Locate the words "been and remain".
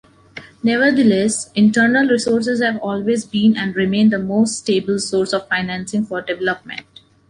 3.23-4.09